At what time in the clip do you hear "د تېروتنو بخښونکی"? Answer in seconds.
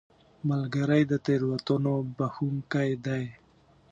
1.11-2.89